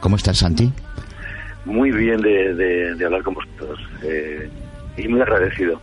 ¿Cómo 0.00 0.16
estás, 0.16 0.38
Santi? 0.38 0.70
Muy 1.64 1.90
bien 1.90 2.20
de, 2.20 2.54
de, 2.54 2.94
de 2.94 3.04
hablar 3.04 3.22
con 3.22 3.34
vosotros 3.34 3.78
eh, 4.02 4.48
y 4.96 5.08
muy 5.08 5.20
agradecido. 5.20 5.80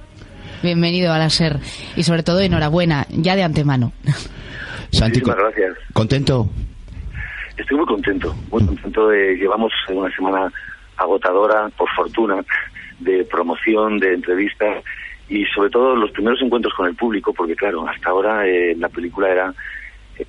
Bienvenido 0.61 1.11
a 1.11 1.17
la 1.17 1.29
SER 1.29 1.59
y 1.95 2.03
sobre 2.03 2.23
todo 2.23 2.39
enhorabuena, 2.39 3.05
ya 3.09 3.35
de 3.35 3.43
antemano. 3.43 3.91
Santi, 4.91 5.19
Muchísimas 5.19 5.37
gracias. 5.37 5.77
¿contento? 5.93 6.49
Estoy 7.57 7.77
muy 7.77 7.85
contento, 7.85 8.33
muy 8.51 8.65
contento 8.65 9.09
de 9.09 9.35
llevamos 9.35 9.71
una 9.89 10.09
semana 10.15 10.51
agotadora, 10.97 11.69
por 11.77 11.89
fortuna, 11.89 12.43
de 12.99 13.25
promoción, 13.25 13.99
de 13.99 14.13
entrevistas 14.13 14.83
y 15.29 15.45
sobre 15.47 15.69
todo 15.69 15.95
los 15.95 16.11
primeros 16.11 16.41
encuentros 16.41 16.73
con 16.73 16.87
el 16.87 16.95
público, 16.95 17.33
porque 17.33 17.55
claro, 17.55 17.87
hasta 17.87 18.09
ahora 18.09 18.47
eh, 18.47 18.75
la 18.77 18.89
película 18.89 19.29
era 19.29 19.53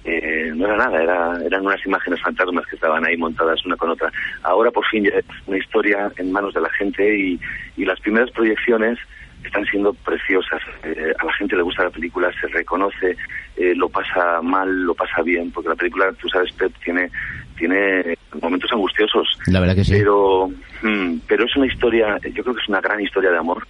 eh, 0.04 0.52
no 0.54 0.66
era 0.66 0.76
nada, 0.76 1.02
era, 1.02 1.38
eran 1.44 1.66
unas 1.66 1.84
imágenes 1.84 2.20
fantasmas 2.20 2.66
que 2.66 2.76
estaban 2.76 3.04
ahí 3.04 3.16
montadas 3.16 3.64
una 3.64 3.76
con 3.76 3.90
otra. 3.90 4.10
Ahora 4.42 4.70
por 4.70 4.86
fin 4.86 5.04
ya 5.04 5.10
es 5.10 5.24
una 5.46 5.58
historia 5.58 6.10
en 6.16 6.32
manos 6.32 6.54
de 6.54 6.60
la 6.60 6.70
gente 6.70 7.18
y, 7.18 7.40
y 7.76 7.84
las 7.84 8.00
primeras 8.00 8.30
proyecciones 8.30 8.98
están 9.44 9.64
siendo 9.66 9.92
preciosas. 9.92 10.60
Eh, 10.82 11.12
a 11.18 11.24
la 11.24 11.32
gente 11.34 11.56
le 11.56 11.62
gusta 11.62 11.84
la 11.84 11.90
película, 11.90 12.30
se 12.40 12.48
reconoce, 12.48 13.16
eh, 13.56 13.74
lo 13.74 13.88
pasa 13.88 14.40
mal, 14.42 14.82
lo 14.82 14.94
pasa 14.94 15.22
bien, 15.22 15.50
porque 15.50 15.68
la 15.68 15.74
película, 15.74 16.12
tú 16.20 16.28
sabes, 16.28 16.52
Pep, 16.52 16.72
tiene, 16.82 17.10
tiene 17.56 18.16
momentos 18.40 18.72
angustiosos. 18.72 19.38
La 19.46 19.60
verdad 19.60 19.74
que 19.74 19.84
sí. 19.84 19.92
Pero, 19.92 20.50
mm, 20.82 21.18
pero 21.28 21.44
es 21.44 21.56
una 21.56 21.66
historia, 21.66 22.18
yo 22.22 22.42
creo 22.42 22.54
que 22.54 22.62
es 22.62 22.68
una 22.68 22.80
gran 22.80 23.00
historia 23.00 23.30
de 23.30 23.38
amor, 23.38 23.66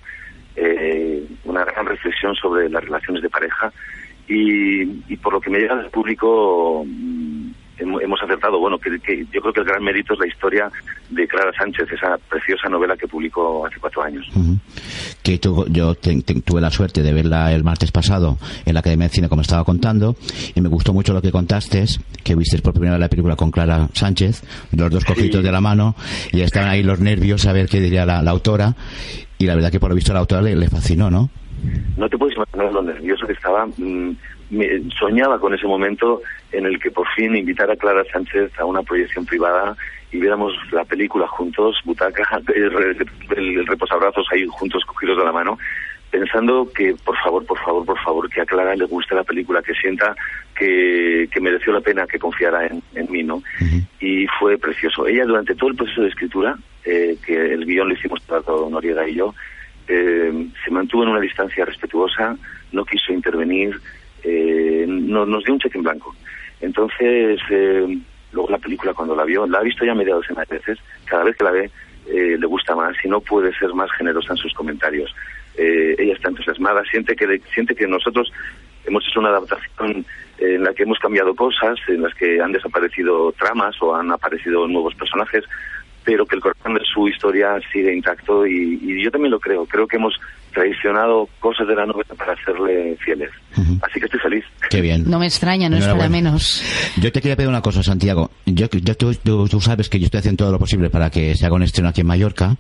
eh, 0.57 1.25
una 1.45 1.65
gran 1.65 1.87
reflexión 1.87 2.35
sobre 2.37 2.69
las 2.69 2.85
relaciones 2.85 3.23
de 3.23 3.31
pareja 3.31 3.73
y, 4.29 4.83
y 5.13 5.17
por 5.17 5.33
lo 5.35 5.41
que 5.41 5.51
me 5.51 5.59
llega 5.59 5.77
del 5.77 5.91
público 5.91 6.85
mm, 6.87 7.51
hem- 7.79 8.03
hemos 8.03 8.23
acertado. 8.23 8.59
Bueno, 8.59 8.79
que, 8.79 8.99
que 9.01 9.27
yo 9.33 9.41
creo 9.41 9.53
que 9.53 9.61
el 9.61 9.67
gran 9.67 9.83
mérito 9.83 10.15
es 10.15 10.21
la 10.21 10.27
historia 10.27 10.71
de 11.11 11.27
Clara 11.29 11.53
Sánchez, 11.59 11.87
esa 11.93 12.17
preciosa 12.31 12.69
novela 12.69 12.97
que 12.97 13.07
publicó 13.07 13.67
hace 13.67 13.79
cuatro 13.81 14.03
años. 14.03 14.27
Ujú. 14.35 14.57
Que 15.23 15.39
tu- 15.39 15.67
yo 15.69 15.95
te- 15.95 16.21
te- 16.23 16.41
tuve 16.43 16.61
la 16.61 16.71
suerte 16.71 17.03
de 17.03 17.13
verla 17.13 17.53
el 17.53 17.65
martes 17.65 17.91
pasado 17.93 18.39
en 18.65 18.75
la 18.75 18.81
Academia 18.81 19.09
de 19.09 19.15
Cine, 19.15 19.29
como 19.29 19.43
estaba 19.43 19.65
contando, 19.65 20.17
y 20.55 20.61
me 20.61 20.69
gustó 20.69 20.93
mucho 20.93 21.13
lo 21.13 21.21
que 21.23 21.31
contaste, 21.33 21.85
que 22.23 22.35
viste 22.35 22.59
por 22.61 22.73
primera 22.73 22.93
vez 22.93 23.01
la 23.01 23.09
película 23.09 23.37
con 23.37 23.51
Clara 23.51 23.89
Sánchez, 23.93 24.43
los 24.73 24.91
dos 24.91 25.05
cogidos 25.05 25.43
de 25.43 25.53
la 25.53 25.61
mano, 25.61 25.95
y 26.33 26.41
estaban 26.41 26.69
ahí 26.71 26.83
los 26.83 27.01
nervios 27.01 27.47
a 27.47 27.53
ver 27.53 27.69
qué 27.69 27.81
diría 27.81 28.05
la, 28.07 28.23
la 28.23 28.31
autora, 28.31 28.75
y 29.39 29.47
la 29.47 29.55
verdad 29.55 29.71
que 29.71 29.81
por 29.81 29.91
lo 29.91 29.97
visto 29.97 30.13
a 30.13 30.15
la 30.15 30.21
autora 30.21 30.43
le, 30.43 30.55
le 30.57 30.69
fascinó, 30.69 31.11
¿no? 31.11 31.29
No 31.97 32.09
te 32.09 32.19
puedes 32.19 32.37
imaginar 32.37 32.73
lo 32.73 32.83
nervioso 32.83 33.27
que 33.27 33.33
estaba. 33.35 33.67
mm, 33.67 34.17
me- 34.51 34.91
soñaba 34.99 35.39
con 35.41 35.55
ese 35.55 35.67
momento 35.67 36.21
en 36.53 36.67
el 36.67 36.79
que 36.79 36.91
por 36.91 37.07
fin 37.17 37.35
invitara 37.35 37.73
a 37.73 37.77
Clara 37.77 38.05
Sánchez 38.13 38.53
a 38.59 38.65
una 38.65 38.83
proyección 38.83 39.25
privada 39.25 39.77
y 40.13 40.19
viéramos 40.21 40.53
la 40.71 40.85
película 40.85 41.27
juntos, 41.27 41.81
butaca, 41.85 42.23
el, 42.55 42.71
re- 42.71 42.97
el- 43.37 43.59
el 43.59 43.67
reposabrazos 43.67 44.27
ahí 44.33 44.47
juntos 44.49 44.85
cogidos 44.85 45.19
de 45.19 45.25
la 45.25 45.33
mano, 45.33 45.59
pensando 46.11 46.69
que 46.73 46.95
por 47.05 47.17
favor, 47.19 47.45
por 47.47 47.59
favor, 47.59 47.85
por 47.87 47.99
favor, 48.01 48.29
que 48.31 48.41
a 48.43 48.47
Clara 48.47 48.77
le 48.77 48.85
guste 48.85 49.15
la 49.15 49.25
película, 49.25 49.63
que 49.63 49.75
sienta 49.75 50.15
que, 50.57 51.29
que 51.33 51.41
mereció 51.41 51.73
la 51.73 51.81
pena 51.81 52.07
que 52.07 52.19
confiara 52.19 52.67
en, 52.67 52.83
en 52.95 53.11
mí, 53.11 53.23
¿no? 53.25 53.43
Y 54.01 54.27
fue 54.39 54.59
precioso. 54.59 55.07
Ella 55.07 55.25
durante 55.25 55.55
todo 55.55 55.71
el 55.71 55.77
proceso 55.77 56.03
de 56.03 56.09
escritura, 56.09 56.57
eh, 56.85 57.17
que 57.25 57.35
el 57.55 57.65
guion 57.65 57.89
lo 57.89 57.95
hicimos 57.95 58.23
todo 58.23 58.69
Noriega 58.71 59.09
y 59.09 59.15
yo, 59.15 59.35
eh, 59.89 60.49
se 60.65 60.71
mantuvo 60.71 61.03
en 61.03 61.11
una 61.11 61.21
distancia 61.21 61.65
respetuosa, 61.65 62.37
no 62.73 62.85
quiso 62.85 63.13
intervenir, 63.13 63.79
eh, 64.23 64.85
no, 64.89 65.27
nos 65.27 65.45
dio 65.45 65.55
un 65.55 65.61
cheque 65.61 65.79
en 65.79 65.85
blanco. 65.85 66.15
Entonces, 66.61 67.41
eh, 67.51 67.99
luego 68.33 68.51
la 68.51 68.59
película 68.59 68.95
cuando 68.95 69.15
la 69.15 69.25
vio, 69.25 69.47
la 69.47 69.59
ha 69.59 69.63
visto 69.63 69.85
ya 69.85 69.95
media 69.95 70.15
docena 70.15 70.45
de 70.49 70.57
veces, 70.57 70.79
cada 71.05 71.25
vez 71.25 71.37
que 71.37 71.45
la 71.45 71.51
ve 71.51 71.71
eh, 72.07 72.37
le 72.39 72.47
gusta 72.47 72.75
más 72.75 72.95
y 73.03 73.09
no 73.09 73.21
puede 73.21 73.55
ser 73.55 73.73
más 73.75 73.91
generosa 73.93 74.33
en 74.33 74.39
sus 74.39 74.53
comentarios. 74.55 75.15
Eh, 75.57 75.95
ella 75.99 76.15
está 76.15 76.29
entusiasmada, 76.29 76.83
siente 76.85 77.15
que, 77.15 77.41
siente 77.55 77.75
que 77.75 77.87
nosotros 77.87 78.31
hemos 78.85 79.07
hecho 79.07 79.21
una 79.21 79.31
adaptación 79.31 80.05
en 80.39 80.65
la 80.65 80.75
que 80.75 80.83
hemos 80.83 80.99
cambiado 80.99 81.35
cosas, 81.35 81.79
en 81.89 82.03
las 82.03 82.15
que 82.15 82.41
han 82.41 82.53
desaparecido 82.53 83.33
tramas 83.33 83.81
o 83.81 83.95
han 83.95 84.11
aparecido 84.11 84.67
nuevos 84.67 84.95
personajes, 84.95 85.45
pero 86.05 86.27
que 86.27 86.37
el 86.37 86.43
corazón 86.43 86.75
de 86.75 86.81
su 86.93 87.09
historia 87.09 87.59
sigue 87.73 87.95
intacto 87.95 88.47
y, 88.47 88.79
y 88.83 89.03
yo 89.05 89.11
también 89.11 89.31
lo 89.33 89.41
creo. 89.41 89.65
Creo 89.67 89.87
que 89.87 89.97
hemos 89.97 90.15
traicionado 90.53 91.29
cosas 91.41 91.67
de 91.67 91.75
la 91.75 91.85
novela 91.85 92.15
para 92.17 92.33
hacerle 92.35 92.97
fieles. 93.05 93.31
Así 93.83 93.99
que 93.99 94.07
estoy 94.07 94.21
feliz. 94.21 94.45
Qué 94.71 94.81
bien. 94.81 95.05
No 95.09 95.19
me 95.19 95.27
extraña, 95.27 95.69
no 95.69 95.77
es 95.77 95.87
para 95.87 96.09
menos. 96.09 96.63
Yo 97.01 97.11
te 97.11 97.21
quería 97.21 97.35
pedir 97.37 97.49
una 97.49 97.61
cosa, 97.61 97.83
Santiago. 97.83 98.31
Yo, 98.47 98.67
yo- 98.71 98.97
tú, 98.97 99.13
tú- 99.15 99.49
tú 99.49 99.61
sabes 99.61 99.89
que 99.89 99.99
yo 99.99 100.05
estoy 100.07 100.19
haciendo 100.19 100.45
todo 100.45 100.53
lo 100.53 100.59
posible 100.61 100.91
para 100.91 101.11
que 101.11 101.35
se 101.35 101.45
haga 101.47 101.57
un 101.57 101.63
estreno 101.65 101.89
aquí 101.89 102.03
en 102.03 102.07
Mallorca. 102.07 102.55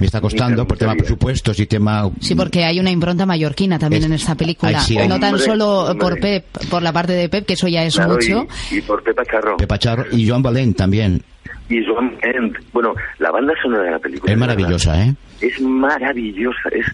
Me 0.00 0.06
está 0.06 0.20
costando 0.20 0.66
por 0.66 0.78
tema 0.78 0.94
presupuestos 0.94 1.58
y 1.60 1.66
tema... 1.66 2.10
Sí, 2.20 2.34
porque 2.34 2.64
hay 2.64 2.80
una 2.80 2.90
impronta 2.90 3.24
mallorquina 3.26 3.78
también 3.78 4.04
en 4.04 4.12
esta 4.14 4.34
película. 4.34 4.78
Ay, 4.78 4.84
sí, 4.84 4.98
hay- 4.98 5.06
no 5.08 5.20
tan 5.20 5.34
Hombre, 5.34 5.46
solo 5.46 5.80
hombre. 5.84 5.98
por 5.98 6.20
Pep, 6.20 6.44
por 6.68 6.82
la 6.82 6.92
parte 6.92 7.12
de 7.12 7.28
Pep, 7.28 7.46
que 7.46 7.52
eso 7.54 7.68
ya 7.68 7.84
es 7.84 7.94
Claro, 7.94 8.14
mucho. 8.14 8.46
Y, 8.72 8.78
y 8.78 8.80
por 8.82 9.02
Pepa 9.02 9.24
Charro. 9.24 9.56
Pepa 9.56 9.78
Charro 9.78 10.04
y 10.12 10.28
Joan 10.28 10.42
Valent 10.42 10.76
también. 10.76 11.22
Y 11.68 11.84
Joan 11.84 12.16
Kent. 12.18 12.56
Bueno, 12.72 12.94
la 13.18 13.30
banda 13.30 13.54
sonora 13.62 13.84
de 13.84 13.90
la 13.92 13.98
película. 13.98 14.32
Es 14.32 14.38
maravillosa, 14.38 15.02
¿eh? 15.02 15.14
Es 15.40 15.60
maravillosa. 15.60 16.68
Es, 16.72 16.86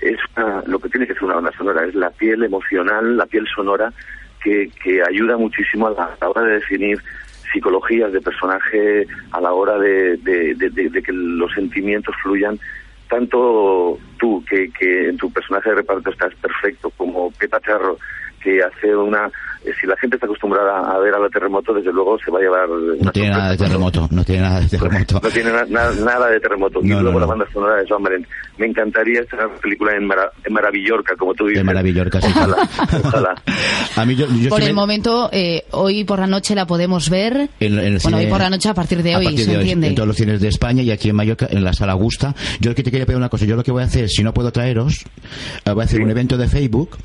es 0.00 0.18
una- 0.36 0.62
lo 0.66 0.78
que 0.78 0.88
tiene 0.88 1.06
que 1.06 1.14
ser 1.14 1.24
una 1.24 1.34
banda 1.34 1.52
sonora. 1.56 1.84
Es 1.84 1.94
la 1.94 2.10
piel 2.10 2.42
emocional, 2.44 3.16
la 3.16 3.26
piel 3.26 3.46
sonora 3.54 3.92
que, 4.42 4.70
que 4.82 5.02
ayuda 5.02 5.36
muchísimo 5.36 5.88
a 5.88 5.90
la, 5.90 6.04
a 6.04 6.16
la 6.20 6.30
hora 6.30 6.42
de 6.42 6.54
definir 6.54 6.98
psicologías 7.52 8.12
de 8.12 8.20
personaje, 8.20 9.06
a 9.32 9.40
la 9.40 9.52
hora 9.52 9.76
de, 9.78 10.16
de- 10.18 10.54
de- 10.54 10.70
de- 10.70 10.88
de 10.90 11.02
que 11.02 11.12
los 11.12 11.52
sentimientos 11.52 12.14
fluyan. 12.22 12.58
Tanto 13.08 13.98
tú, 14.20 14.44
que, 14.48 14.70
que 14.70 15.08
en 15.08 15.16
tu 15.16 15.32
personaje 15.32 15.70
de 15.70 15.76
reparto 15.76 16.10
estás 16.10 16.32
perfecto, 16.36 16.90
como 16.96 17.32
Pepa 17.32 17.60
Charro, 17.60 17.98
que 18.42 18.60
hace 18.62 18.94
una... 18.94 19.26
eh, 19.64 19.70
Si 19.80 19.86
la 19.86 19.96
gente 19.96 20.16
está 20.16 20.26
acostumbrada 20.26 20.90
a 20.94 20.98
ver 20.98 21.14
a 21.14 21.18
la 21.18 21.28
terremoto, 21.28 21.72
desde 21.74 21.92
luego 21.92 22.18
se 22.18 22.30
va 22.30 22.38
a 22.38 22.42
llevar... 22.42 22.68
No 22.68 22.94
una 23.00 23.12
tiene 23.12 23.30
nada 23.30 23.50
de 23.52 23.56
terremoto, 23.58 24.08
no 24.10 24.24
tiene 24.24 24.42
nada 24.42 24.60
de 24.60 24.68
terremoto. 24.78 25.20
No 25.22 25.28
tiene 25.30 25.52
na- 25.52 25.64
na- 25.66 25.90
nada 25.92 26.28
de 26.30 26.40
terremoto. 26.40 26.80
No, 26.82 26.86
y 26.86 27.02
luego 27.02 27.12
no, 27.12 27.20
la 27.20 27.26
no. 27.26 27.26
banda 27.28 27.46
sonora 27.52 27.76
de 27.76 27.88
Joan. 27.88 28.02
Me 28.58 28.66
encantaría 28.66 29.20
esta 29.20 29.48
película 29.62 29.94
en, 29.94 30.06
Mara, 30.06 30.30
en 30.44 30.52
Maravillorca, 30.52 31.14
como 31.16 31.34
tú 31.34 31.46
dices. 31.46 31.60
De 31.60 31.64
Maravillorca, 31.64 32.20
sí. 32.20 32.28
Ojalá, 32.34 32.56
ojalá. 33.04 33.34
A 33.96 34.04
mí 34.06 34.14
yo, 34.16 34.26
yo 34.38 34.48
Por 34.50 34.60
el 34.60 34.68
me- 34.68 34.72
momento, 34.74 35.28
eh, 35.32 35.64
hoy 35.72 36.04
por 36.04 36.18
la 36.20 36.26
noche 36.26 36.54
la 36.54 36.66
podemos 36.66 37.10
ver. 37.10 37.48
En, 37.60 37.78
en 37.78 37.94
el 37.94 37.98
bueno, 38.02 38.18
hoy 38.18 38.26
por 38.26 38.40
la 38.40 38.50
noche 38.50 38.68
a 38.68 38.74
partir 38.74 39.02
de 39.02 39.14
a 39.14 39.18
hoy, 39.18 39.24
partir 39.24 39.44
se 39.44 39.50
de 39.50 39.56
hoy, 39.56 39.62
entiende. 39.62 39.86
en 39.88 39.94
todos 39.94 40.08
los 40.08 40.16
cines 40.16 40.40
de 40.40 40.48
España 40.48 40.82
y 40.82 40.90
aquí 40.90 41.08
en 41.10 41.16
Mallorca, 41.16 41.46
en 41.50 41.62
la 41.64 41.72
sala 41.72 41.92
Augusta. 41.92 42.34
Yo 42.60 42.70
lo 42.70 42.74
que 42.76 42.82
te 42.82 42.90
quería 42.90 43.06
pedir 43.06 43.18
una 43.18 43.28
cosa, 43.28 43.44
yo 43.44 43.56
lo 43.56 43.62
que 43.64 43.72
voy 43.72 43.82
a 43.82 43.86
hacer, 43.86 44.08
si 44.08 44.22
no 44.22 44.32
puedo 44.34 44.50
traeros, 44.52 45.04
eh, 45.64 45.70
voy 45.72 45.82
a 45.82 45.84
hacer 45.84 46.00
un 46.00 46.10
evento 46.10 46.36
de 46.38 46.48
Facebook 46.48 46.96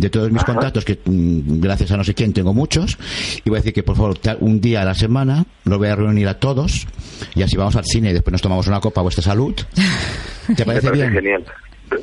de 0.00 0.10
todos 0.10 0.30
mis 0.32 0.44
contactos, 0.44 0.84
que 0.84 0.98
mm, 1.04 1.60
gracias 1.60 1.90
a 1.92 1.96
no 1.96 2.04
sé 2.04 2.14
quién 2.14 2.32
tengo 2.32 2.52
muchos, 2.54 2.96
y 3.44 3.48
voy 3.50 3.58
a 3.58 3.60
decir 3.60 3.72
que 3.72 3.82
por 3.82 3.96
favor 3.96 4.16
un 4.40 4.60
día 4.60 4.82
a 4.82 4.84
la 4.84 4.94
semana 4.94 5.44
los 5.64 5.78
voy 5.78 5.88
a 5.88 5.96
reunir 5.96 6.28
a 6.28 6.34
todos 6.38 6.86
y 7.34 7.42
así 7.42 7.56
vamos 7.56 7.76
al 7.76 7.84
cine 7.84 8.10
y 8.10 8.12
después 8.12 8.32
nos 8.32 8.42
tomamos 8.42 8.66
una 8.66 8.80
copa 8.80 9.00
a 9.00 9.04
vuestra 9.04 9.22
salud. 9.22 9.54
¿Te 10.46 10.54
Me 10.62 10.64
parece 10.64 10.90
bien? 10.90 11.12
genial. 11.12 11.44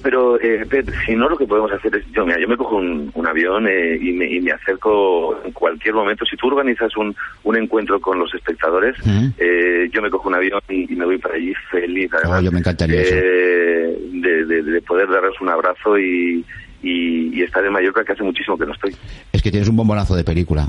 Pero, 0.04 0.38
eh, 0.42 0.66
Pep, 0.70 0.90
si 1.06 1.16
no, 1.16 1.30
lo 1.30 1.38
que 1.38 1.48
podemos 1.48 1.72
hacer 1.72 1.96
es, 1.96 2.04
yo, 2.14 2.26
mira, 2.26 2.38
yo 2.42 2.48
me 2.50 2.58
cojo 2.58 2.76
un, 2.76 3.10
un 3.14 3.26
avión 3.26 3.68
eh, 3.70 3.98
y, 4.02 4.12
me, 4.12 4.30
y 4.30 4.42
me 4.42 4.52
acerco 4.52 5.42
en 5.46 5.54
cualquier 5.54 5.94
momento. 5.96 6.26
Si 6.26 6.36
tú 6.36 6.48
organizas 6.48 6.92
un, 6.98 7.16
un 7.46 7.58
encuentro 7.58 7.98
con 8.02 8.20
los 8.20 8.34
espectadores, 8.36 8.98
eh, 9.38 9.90
yo 9.94 10.02
me 10.02 10.10
cojo 10.10 10.28
un 10.28 10.36
avión 10.36 10.60
y, 10.68 10.92
y 10.92 10.96
me 10.98 11.06
voy 11.06 11.18
para 11.18 11.36
allí 11.36 11.54
feliz. 11.72 12.12
Además, 12.14 12.40
Oh, 12.42 12.44
yo 12.44 12.52
me 12.52 12.60
encantaría 12.60 13.00
eso. 13.02 13.16
eh, 13.16 13.98
de, 14.12 14.46
de- 14.46 14.64
de 14.64 14.82
poder 14.82 15.08
daros 15.08 15.40
un 15.40 15.48
abrazo 15.50 15.98
y, 15.98 16.44
y, 16.84 17.38
y 17.40 17.44
estar 17.44 17.64
en 17.66 17.72
Mallorca, 17.74 18.04
que 18.04 18.14
hace 18.14 18.24
muchísimo 18.24 18.58
que 18.58 18.66
no 18.66 18.74
estoy. 18.74 18.96
Es 19.32 19.42
que 19.42 19.52
tienes 19.52 19.68
un 19.70 19.76
bombonazo 19.76 20.16
de 20.16 20.24
película. 20.24 20.68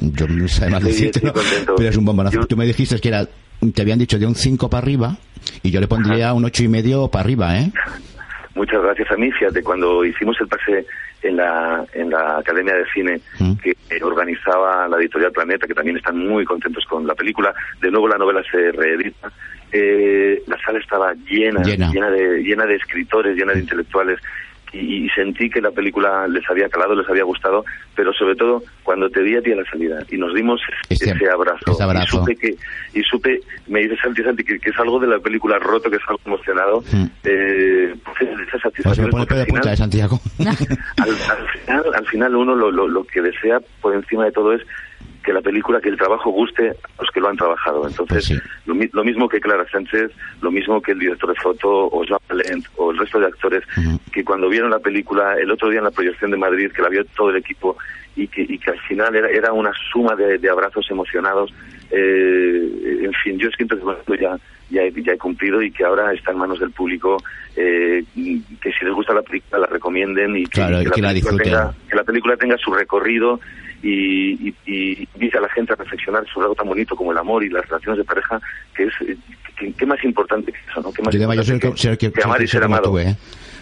Yo 0.00 0.26
no 0.28 0.48
sé 0.48 0.68
más 0.70 0.82
decirte, 0.82 1.18
estoy 1.18 1.28
¿no? 1.28 1.32
contento. 1.34 1.74
pero 1.76 1.88
es 1.88 1.96
un 1.96 2.04
bombonazo. 2.04 2.40
Yo- 2.40 2.46
Tú 2.46 2.56
me 2.56 2.66
dijiste 2.66 2.98
que 2.98 3.08
era, 3.08 3.26
te 3.74 3.82
habían 3.82 3.98
dicho 3.98 4.18
de 4.18 4.26
un 4.26 4.34
5 4.34 4.68
para 4.70 4.82
arriba 4.82 5.16
y 5.62 5.70
yo 5.70 5.80
le 5.80 5.86
pondría 5.88 6.32
un 6.32 6.44
ocho 6.44 6.62
y 6.64 6.68
medio 6.68 7.08
para 7.08 7.24
arriba, 7.24 7.58
¿eh? 7.58 7.70
Muchas 8.54 8.82
gracias 8.82 9.10
a 9.10 9.16
mí. 9.16 9.30
Fíjate, 9.32 9.62
cuando 9.62 10.04
hicimos 10.04 10.36
el 10.40 10.48
pase 10.48 10.84
en 11.22 11.36
la, 11.36 11.84
en 11.94 12.10
la 12.10 12.38
Academia 12.38 12.74
de 12.74 12.84
Cine 12.92 13.20
Mm. 13.38 13.52
que 13.54 13.74
organizaba 14.02 14.88
la 14.88 14.96
editorial 14.98 15.30
Planeta, 15.32 15.66
que 15.66 15.74
también 15.74 15.96
están 15.98 16.16
muy 16.26 16.44
contentos 16.44 16.84
con 16.86 17.06
la 17.06 17.14
película. 17.14 17.54
De 17.80 17.90
nuevo 17.90 18.08
la 18.08 18.16
novela 18.18 18.42
se 18.50 18.72
reedita. 18.72 19.30
Eh, 19.72 20.42
la 20.48 20.58
sala 20.64 20.78
estaba 20.80 21.12
llena, 21.30 21.62
Llena. 21.62 21.90
de, 22.10 22.42
llena 22.42 22.66
de 22.66 22.74
escritores, 22.74 23.36
llena 23.36 23.52
de 23.52 23.60
intelectuales. 23.60 24.18
Y, 24.72 25.04
y 25.06 25.08
sentí 25.10 25.50
que 25.50 25.60
la 25.60 25.70
película 25.72 26.28
les 26.28 26.48
había 26.48 26.68
calado, 26.68 26.94
les 26.94 27.08
había 27.08 27.24
gustado, 27.24 27.64
pero 27.96 28.12
sobre 28.12 28.36
todo 28.36 28.62
cuando 28.84 29.10
te 29.10 29.20
vi 29.22 29.36
a 29.36 29.42
ti 29.42 29.50
a 29.52 29.56
la 29.56 29.64
salida 29.64 29.98
y 30.10 30.16
nos 30.16 30.32
dimos 30.34 30.60
Este- 30.88 31.10
ese 31.10 31.28
abrazo. 31.28 31.72
ese 31.72 31.82
abrazo. 31.82 32.04
Y 32.04 32.18
supe 32.20 32.36
que, 32.36 32.54
y 32.98 33.02
supe, 33.02 33.40
me 33.66 33.80
dice 33.80 33.96
Santi 33.96 34.22
Santi 34.22 34.44
que, 34.44 34.58
que 34.60 34.70
es 34.70 34.78
algo 34.78 35.00
de 35.00 35.08
la 35.08 35.18
película 35.18 35.58
roto, 35.58 35.90
que 35.90 35.96
es 35.96 36.02
algo 36.08 36.20
emocionado. 36.24 36.82
Mm. 36.92 37.04
Eh, 37.24 37.94
pues 38.04 38.30
esa 38.54 38.70
Pues 38.82 38.98
me 38.98 39.08
pone 39.08 39.26
de 39.70 39.76
Santiago. 39.76 40.20
al 40.38 41.16
final, 41.16 41.84
al 41.94 42.06
final 42.06 42.36
uno 42.36 42.54
lo, 42.54 42.70
lo, 42.70 42.86
lo 42.88 43.04
que 43.04 43.20
desea 43.22 43.58
por 43.80 43.94
encima 43.94 44.24
de 44.26 44.32
todo 44.32 44.52
es 44.52 44.62
que 45.22 45.32
la 45.32 45.40
película, 45.42 45.80
que 45.80 45.88
el 45.90 45.96
trabajo 45.98 46.30
guste 46.30 46.70
a 46.70 47.02
los 47.02 47.10
que 47.12 47.20
lo 47.20 47.28
han 47.28 47.36
trabajado. 47.36 47.86
Entonces, 47.86 48.08
Pues 48.08 48.24
sí. 48.26 48.38
lo, 48.66 48.74
mi- 48.74 48.88
lo 48.92 49.04
mismo 49.04 49.28
que 49.28 49.40
Clara 49.40 49.66
Sánchez, 49.70 50.10
lo 50.40 50.50
mismo 50.50 50.80
que 50.80 50.92
el 50.92 50.98
director 50.98 51.28
de 51.34 51.40
foto, 51.40 51.68
o 51.86 52.04
Joan 52.06 52.20
Valent, 52.28 52.66
o 52.76 52.90
el 52.90 52.98
resto 52.98 53.20
de 53.20 53.26
actores, 53.26 53.62
que 54.12 54.24
cuando 54.24 54.48
vieron 54.48 54.70
la 54.70 54.78
película 54.78 55.34
el 55.38 55.50
otro 55.50 55.68
día 55.68 55.78
en 55.78 55.84
la 55.84 55.90
proyección 55.90 56.30
de 56.30 56.36
Madrid, 56.38 56.70
que 56.72 56.82
la 56.82 56.88
vio 56.88 57.04
todo 57.16 57.30
el 57.30 57.36
equipo, 57.36 57.76
y 58.16 58.26
que, 58.28 58.42
y 58.42 58.58
que 58.58 58.70
al 58.70 58.80
final 58.80 59.14
era, 59.14 59.28
era 59.28 59.52
una 59.52 59.72
suma 59.92 60.14
de, 60.16 60.38
de 60.38 60.50
abrazos 60.50 60.90
emocionados. 60.90 61.52
Eh, 61.90 63.00
en 63.04 63.12
fin, 63.22 63.38
yo 63.38 63.48
siento 63.56 63.76
que 63.76 63.92
esto 63.92 64.14
ya, 64.14 64.36
ya, 64.70 64.82
he, 64.82 64.92
ya 65.02 65.12
he 65.12 65.18
cumplido 65.18 65.62
y 65.62 65.70
que 65.70 65.84
ahora 65.84 66.12
está 66.12 66.32
en 66.32 66.38
manos 66.38 66.60
del 66.60 66.70
público, 66.70 67.16
eh, 67.56 68.04
que 68.14 68.72
si 68.72 68.84
les 68.84 68.94
gusta 68.94 69.12
la 69.12 69.22
película 69.22 69.60
la 69.60 69.66
recomienden 69.66 70.36
y 70.36 70.44
que, 70.44 70.50
Claro, 70.50 70.80
y 70.80 70.84
que 70.84 70.88
la 70.88 70.90
película 70.92 71.12
disfruten. 71.12 71.44
tenga, 71.44 71.74
que 71.88 71.96
la 71.96 72.04
película 72.04 72.36
tenga 72.36 72.56
su 72.58 72.72
recorrido 72.72 73.40
y, 73.82 74.54
y, 74.66 75.08
a 75.36 75.40
la 75.40 75.48
gente 75.48 75.72
a 75.72 75.76
reflexionar 75.76 76.26
sobre 76.32 76.44
algo 76.44 76.54
tan 76.54 76.66
bonito 76.68 76.96
como 76.96 77.12
el 77.12 77.18
amor 77.18 77.44
y 77.44 77.48
las 77.48 77.66
relaciones 77.66 77.98
de 77.98 78.04
pareja, 78.04 78.40
que 78.74 78.84
es 78.84 78.92
eh, 79.06 79.72
qué 79.76 79.86
más 79.86 80.02
importante 80.04 80.52
que 80.52 80.58
eso, 80.70 80.80
¿no? 80.80 80.92
¿Qué 80.92 81.02
más 81.02 81.14
Yo 81.14 81.44
soy, 81.76 81.96
que 81.96 82.12
amar 82.22 82.42
y 82.42 82.48
ser 82.48 82.64
amado. 82.64 82.90
tú, 82.90 82.98
¿eh? 82.98 83.16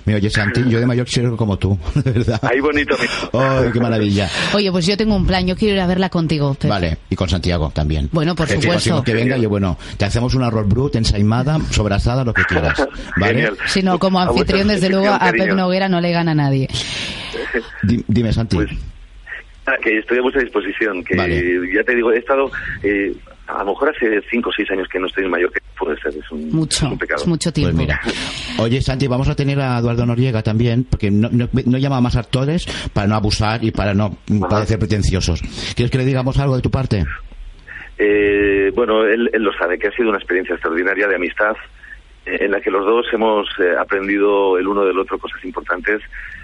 Me 0.08 0.14
oye, 0.14 0.30
Santi, 0.30 0.64
yo 0.70 0.80
de 0.80 0.86
mayor 0.86 1.06
soy 1.06 1.36
como 1.36 1.58
tú, 1.58 1.78
de 2.02 2.10
verdad. 2.12 2.40
Ahí 2.42 2.60
bonito. 2.60 2.96
¡Ay, 3.34 3.68
qué 3.70 3.78
maravilla! 3.78 4.26
Oye, 4.54 4.72
pues 4.72 4.86
yo 4.86 4.96
tengo 4.96 5.14
un 5.14 5.26
plan, 5.26 5.46
yo 5.46 5.54
quiero 5.54 5.74
ir 5.74 5.80
a 5.82 5.86
verla 5.86 6.08
contigo. 6.08 6.56
Vale, 6.64 6.96
y 7.10 7.14
con 7.14 7.28
Santiago 7.28 7.70
también. 7.74 8.08
Bueno, 8.10 8.34
por 8.34 8.46
Que 8.48 8.54
si 8.54 8.62
supuesto. 8.62 9.04
que 9.04 9.12
venga, 9.12 9.36
yo, 9.36 9.50
bueno, 9.50 9.76
te 9.98 10.06
hacemos 10.06 10.34
un 10.34 10.44
arroz 10.44 10.66
brut, 10.66 10.96
ensaimada, 10.96 11.58
sobrasada, 11.70 12.24
lo 12.24 12.32
que 12.32 12.42
quieras. 12.44 12.82
¿Vale? 13.18 13.34
Genial. 13.34 13.58
Si 13.66 13.82
no, 13.82 13.98
como 13.98 14.18
anfitrión, 14.18 14.68
desde 14.68 14.88
luego, 14.88 15.08
a 15.12 15.30
Pep. 15.30 15.52
Noguera 15.52 15.90
no 15.90 16.00
le 16.00 16.10
gana 16.10 16.30
a 16.30 16.34
nadie. 16.36 16.68
Di- 17.82 18.02
Dime, 18.08 18.32
Santi. 18.32 18.56
Pues 18.56 18.70
nada, 19.66 19.78
que 19.82 19.98
estoy 19.98 20.16
a 20.18 20.22
vuestra 20.22 20.40
disposición, 20.42 21.04
que 21.04 21.16
Vale. 21.16 21.60
ya 21.74 21.84
te 21.84 21.94
digo, 21.94 22.10
he 22.12 22.18
estado, 22.18 22.50
eh, 22.82 23.12
a 23.48 23.58
lo 23.64 23.70
mejor 23.70 23.90
hace 23.90 24.20
cinco 24.30 24.50
o 24.50 24.52
seis 24.52 24.70
años 24.70 24.86
que 24.88 24.98
no 24.98 25.06
estoy 25.06 25.24
en 25.24 25.30
Mallorca, 25.30 25.60
puede 25.78 25.98
ser, 26.00 26.14
es 26.16 26.30
un, 26.30 26.50
Mucho, 26.50 26.86
es 26.86 26.92
un 26.92 26.98
pecado. 26.98 27.22
es 27.22 27.26
mucho 27.28 27.50
Pues 27.50 27.54
tiempo. 27.54 27.76
mira. 27.78 28.00
Oye, 28.58 28.80
Santi, 28.82 29.06
vamos 29.06 29.28
a 29.28 29.34
tener 29.34 29.58
a 29.60 29.78
Eduardo 29.78 30.04
Noriega 30.06 30.42
también, 30.42 30.84
porque 30.84 31.10
no, 31.10 31.28
no, 31.32 31.48
no 31.66 31.78
llama 31.78 31.96
a 31.96 32.00
más 32.00 32.16
actores 32.16 32.66
para 32.92 33.06
no 33.06 33.14
abusar 33.16 33.64
y 33.64 33.70
para 33.70 33.94
no 33.94 34.18
parecer 34.48 34.78
pretenciosos. 34.78 35.40
¿Quieres 35.74 35.90
que 35.90 35.98
le 35.98 36.04
digamos 36.04 36.38
algo 36.38 36.56
de 36.56 36.62
tu 36.62 36.70
parte? 36.70 37.04
Eh, 37.98 38.70
bueno, 38.74 39.04
él, 39.04 39.28
él 39.32 39.42
lo 39.42 39.52
sabe, 39.54 39.78
que 39.78 39.88
ha 39.88 39.92
sido 39.92 40.08
una 40.10 40.18
experiencia 40.18 40.54
extraordinaria 40.54 41.08
de 41.08 41.16
amistad 41.16 41.56
eh, 42.26 42.38
en 42.42 42.52
la 42.52 42.60
que 42.60 42.70
los 42.70 42.84
dos 42.84 43.06
hemos 43.12 43.46
eh, 43.58 43.74
aprendido 43.78 44.56
el 44.58 44.68
uno 44.68 44.84
del 44.84 44.98
otro 44.98 45.18
cosas 45.18 45.44
importantes. 45.44 46.00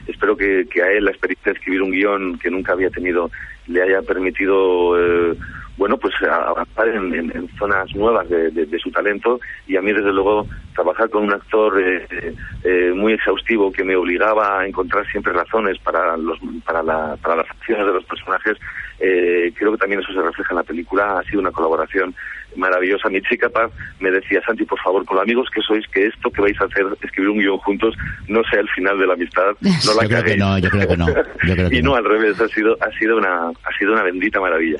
Espero 0.06 0.36
que, 0.36 0.66
que 0.70 0.82
a 0.82 0.90
él 0.92 1.04
la 1.04 1.10
experiencia 1.10 1.52
de 1.52 1.58
escribir 1.58 1.82
un 1.82 1.90
guion 1.92 2.38
que 2.38 2.50
nunca 2.50 2.72
había 2.72 2.90
tenido 2.90 3.30
le 3.66 3.82
haya 3.82 4.02
permitido, 4.02 4.98
eh, 4.98 5.34
bueno, 5.78 5.96
pues 5.96 6.12
avanzar 6.22 6.88
en, 6.88 7.48
zonas 7.58 7.94
nuevas 7.96 8.28
de, 8.28 8.78
su 8.78 8.90
talento 8.90 9.40
y 9.66 9.76
a 9.76 9.80
mí, 9.82 9.92
desde 9.92 10.12
luego, 10.12 10.46
trabajar 10.74 11.08
con 11.08 11.24
un 11.24 11.32
actor 11.32 11.80
eh, 11.80 12.06
eh, 12.10 12.34
eh, 12.64 12.92
muy 12.94 13.14
exhaustivo 13.14 13.72
que 13.72 13.82
me 13.84 13.96
obligaba 13.96 14.60
a 14.60 14.66
encontrar 14.66 15.06
siempre 15.10 15.32
razones 15.32 15.78
para, 15.78 16.16
los, 16.18 16.38
para, 16.66 16.82
la- 16.82 17.16
para 17.22 17.36
las 17.36 17.50
acciones 17.50 17.86
de 17.86 17.92
los 17.94 18.04
personajes, 18.04 18.58
eh, 19.00 19.52
creo 19.56 19.72
que 19.72 19.78
también 19.78 20.00
eso 20.02 20.12
se 20.12 20.20
refleja 20.22 20.50
en 20.52 20.56
la 20.56 20.62
película. 20.62 21.18
Ha 21.18 21.22
sido 21.24 21.40
una 21.40 21.50
colaboración 21.50 22.14
maravillosa. 22.56 23.08
Mi 23.08 23.20
chica 23.22 23.48
Paz 23.48 23.72
me 23.98 24.10
decía, 24.10 24.40
Santi, 24.46 24.64
por 24.64 24.78
favor, 24.80 25.04
con 25.04 25.16
los 25.16 25.24
amigos 25.24 25.48
que 25.52 25.60
sois, 25.62 25.84
que 25.88 26.06
esto 26.06 26.30
que 26.30 26.42
vais 26.42 26.60
a 26.60 26.64
hacer, 26.66 26.86
escribir 27.02 27.30
un 27.30 27.38
guion 27.38 27.58
juntos, 27.58 27.96
no 28.28 28.42
sea 28.44 28.60
el 28.60 28.68
final 28.70 28.98
de 28.98 29.06
la 29.06 29.14
amistad. 29.14 29.56
La 29.96 30.02
Yo 30.02 30.08
creo 30.08 30.22
que 30.24 30.36
caguéis". 30.36 30.38
no, 30.38 30.58
yo 30.58 30.70
creo 30.70 30.88
que 30.88 30.96
no, 30.96 31.06
yo 31.08 31.54
creo 31.54 31.70
que 31.70 31.76
y 31.78 31.82
no, 31.82 31.90
no. 31.90 31.96
al 31.96 32.04
revés, 32.04 32.40
ha 32.40 32.48
sido, 32.48 32.76
ha 32.80 32.98
sido 32.98 33.16
una, 33.16 33.48
ha 33.48 33.78
sido 33.78 33.92
una 33.92 34.02
bendita 34.02 34.40
maravilla. 34.40 34.78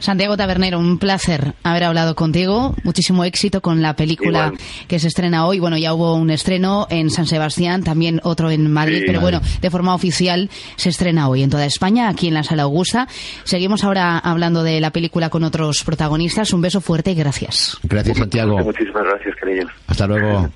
Santiago 0.00 0.36
Tabernero, 0.36 0.78
un 0.78 0.98
placer 0.98 1.54
haber 1.62 1.84
hablado 1.84 2.14
contigo. 2.14 2.74
Muchísimo 2.84 3.24
éxito 3.24 3.62
con 3.62 3.80
la 3.80 3.96
película 3.96 4.46
Igual. 4.48 4.58
que 4.86 4.98
se 4.98 5.08
estrena 5.08 5.46
hoy. 5.46 5.60
Bueno, 5.60 5.78
ya 5.78 5.94
hubo 5.94 6.14
un 6.14 6.28
estreno 6.30 6.86
en 6.90 7.08
San 7.08 7.26
Sebastián, 7.26 7.82
también 7.82 8.20
otro 8.22 8.50
en 8.50 8.70
Madrid, 8.70 8.98
Sí. 8.98 9.04
pero 9.06 9.20
bueno, 9.20 9.40
de 9.62 9.70
forma 9.70 9.94
oficial 9.94 10.50
se 10.76 10.90
estrena 10.90 11.28
hoy 11.28 11.42
en 11.42 11.48
toda 11.48 11.64
España, 11.64 12.08
aquí 12.10 12.28
en 12.28 12.34
la 12.34 12.42
Sala 12.42 12.64
Augusta. 12.64 13.08
Seguimos 13.44 13.82
ahora 13.82 14.18
hablando 14.18 14.62
de 14.62 14.78
la 14.80 14.90
película 14.90 15.30
con 15.30 15.42
otros 15.42 15.82
protagonistas. 15.84 16.52
Un 16.52 16.60
beso 16.60 16.82
fuerte 16.82 17.12
y 17.12 17.14
gracias. 17.14 17.78
Gracias, 17.84 18.18
Santiago. 18.18 18.58
Muchísimas 18.58 19.04
gracias, 19.04 19.34
cariño. 19.36 19.66
Hasta 19.86 20.06
luego. 20.06 20.50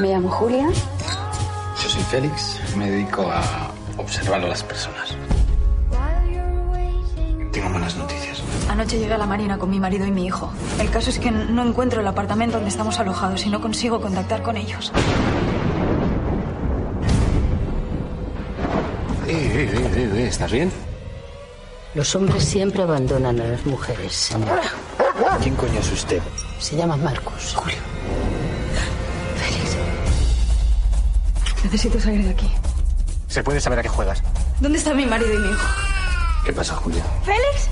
Me 0.00 0.08
llamo 0.10 0.28
Julia. 0.28 0.66
Soy 1.96 2.04
Félix, 2.04 2.60
me 2.76 2.90
dedico 2.90 3.22
a 3.22 3.70
observar 3.96 4.42
a 4.44 4.48
las 4.48 4.62
personas. 4.62 5.16
Tengo 7.50 7.70
buenas 7.70 7.96
noticias. 7.96 8.42
Anoche 8.68 8.98
llegué 8.98 9.14
a 9.14 9.18
la 9.18 9.24
marina 9.24 9.56
con 9.56 9.70
mi 9.70 9.80
marido 9.80 10.04
y 10.04 10.10
mi 10.10 10.26
hijo. 10.26 10.52
El 10.78 10.90
caso 10.90 11.08
es 11.08 11.18
que 11.18 11.30
no 11.30 11.66
encuentro 11.66 12.02
el 12.02 12.06
apartamento 12.06 12.56
donde 12.58 12.68
estamos 12.68 12.98
alojados 13.00 13.46
y 13.46 13.48
no 13.48 13.62
consigo 13.62 14.02
contactar 14.02 14.42
con 14.42 14.58
ellos. 14.58 14.92
Eh, 19.26 19.30
eh, 19.32 19.70
eh, 19.72 19.90
eh, 19.94 20.10
eh, 20.16 20.26
¿Estás 20.26 20.52
bien? 20.52 20.70
Los 21.94 22.14
hombres 22.14 22.44
siempre 22.44 22.82
abandonan 22.82 23.40
a 23.40 23.44
las 23.44 23.64
mujeres, 23.64 24.12
señora. 24.12 24.60
¿Quién 25.42 25.54
coño 25.54 25.80
es 25.80 25.92
usted? 25.92 26.20
Se 26.58 26.76
llama 26.76 26.98
Marcos. 26.98 27.54
Julio. 27.56 27.78
Necesito 31.64 32.00
salir 32.00 32.24
de 32.24 32.30
aquí. 32.30 32.50
¿Se 33.28 33.42
puede 33.42 33.60
saber 33.60 33.80
a 33.80 33.82
qué 33.82 33.88
juegas? 33.88 34.22
¿Dónde 34.60 34.78
está 34.78 34.94
mi 34.94 35.06
marido 35.06 35.34
y 35.34 35.38
mi 35.38 35.48
hijo? 35.48 35.66
¿Qué 36.44 36.52
pasa, 36.52 36.74
Julia? 36.76 37.04
¿Félix? 37.24 37.68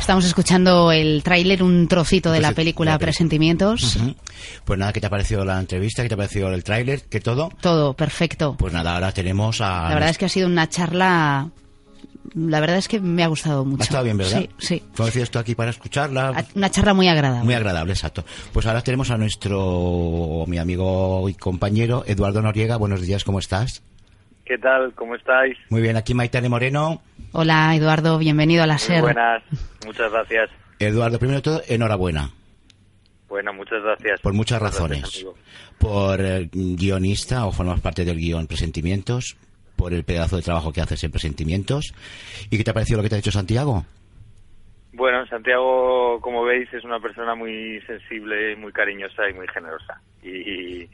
Estamos 0.00 0.24
escuchando 0.24 0.92
el 0.92 1.22
tráiler, 1.24 1.64
un 1.64 1.88
trocito 1.88 2.30
de 2.30 2.40
la 2.40 2.52
película 2.52 2.96
Presentimientos. 2.96 3.98
Pues 4.64 4.78
nada, 4.78 4.92
¿qué 4.92 5.00
te 5.00 5.08
ha 5.08 5.10
parecido 5.10 5.44
la 5.44 5.58
entrevista? 5.58 6.04
¿Qué 6.04 6.08
te 6.08 6.14
ha 6.14 6.16
parecido 6.16 6.48
el 6.54 6.62
tráiler? 6.62 7.02
¿Qué 7.10 7.18
todo? 7.18 7.50
Todo 7.60 7.94
perfecto. 7.94 8.54
Pues 8.56 8.72
nada, 8.72 8.94
ahora 8.94 9.10
tenemos 9.10 9.60
a... 9.60 9.88
La 9.88 9.94
verdad 9.94 10.10
es 10.10 10.18
que 10.18 10.26
ha 10.26 10.28
sido 10.28 10.46
una 10.46 10.68
charla. 10.68 11.50
La 12.34 12.60
verdad 12.60 12.76
es 12.76 12.88
que 12.88 13.00
me 13.00 13.22
ha 13.24 13.28
gustado 13.28 13.64
mucho. 13.64 13.82
Ha 13.82 13.84
estado 13.84 14.04
bien, 14.04 14.18
¿verdad? 14.18 14.40
Sí, 14.40 14.50
sí. 14.58 14.82
Como 14.96 15.06
decías 15.06 15.30
tú 15.30 15.38
aquí 15.38 15.54
para 15.54 15.70
escucharla. 15.70 16.44
Una 16.54 16.70
charla 16.70 16.94
muy 16.94 17.08
agradable. 17.08 17.44
Muy 17.44 17.54
agradable, 17.54 17.92
exacto. 17.92 18.24
Pues 18.52 18.66
ahora 18.66 18.82
tenemos 18.82 19.10
a 19.10 19.16
nuestro, 19.16 20.44
mi 20.46 20.58
amigo 20.58 21.28
y 21.28 21.34
compañero 21.34 22.04
Eduardo 22.06 22.42
Noriega. 22.42 22.76
Buenos 22.76 23.00
días, 23.02 23.24
¿cómo 23.24 23.38
estás? 23.38 23.82
¿Qué 24.44 24.58
tal? 24.58 24.92
¿Cómo 24.94 25.14
estáis? 25.16 25.56
Muy 25.70 25.82
bien, 25.82 25.96
aquí 25.96 26.14
Maitane 26.14 26.48
Moreno. 26.48 27.02
Hola, 27.32 27.74
Eduardo, 27.74 28.18
bienvenido 28.18 28.62
a 28.62 28.66
la 28.66 28.78
SER. 28.78 29.02
buenas. 29.02 29.42
Muchas 29.84 30.10
gracias. 30.12 30.50
Eduardo, 30.78 31.18
primero 31.18 31.38
de 31.38 31.42
todo, 31.42 31.62
enhorabuena. 31.66 32.30
Bueno, 33.28 33.52
muchas 33.52 33.82
gracias. 33.82 34.20
Por 34.20 34.34
muchas 34.34 34.60
gracias, 34.60 34.80
razones. 34.82 35.14
amigo. 35.16 35.34
Por 35.78 36.20
eh, 36.20 36.48
guionista 36.52 37.44
o 37.46 37.52
formas 37.52 37.80
parte 37.80 38.04
del 38.04 38.18
guion 38.18 38.46
Presentimientos. 38.46 39.36
Por 39.76 39.92
el 39.92 40.04
pedazo 40.04 40.36
de 40.36 40.42
trabajo 40.42 40.72
que 40.72 40.80
haces 40.80 41.04
en 41.04 41.10
Presentimientos. 41.10 41.94
¿Y 42.50 42.56
qué 42.56 42.64
te 42.64 42.70
ha 42.70 42.74
parecido 42.74 42.98
lo 42.98 43.02
que 43.02 43.10
te 43.10 43.14
ha 43.16 43.18
dicho 43.18 43.30
Santiago? 43.30 43.84
Bueno, 44.92 45.26
Santiago, 45.26 46.20
como 46.22 46.44
veis, 46.44 46.72
es 46.72 46.82
una 46.82 46.98
persona 46.98 47.34
muy 47.34 47.80
sensible, 47.86 48.56
muy 48.56 48.72
cariñosa 48.72 49.28
y 49.28 49.34
muy 49.34 49.46
generosa. 49.48 50.00
Y, 50.22 50.88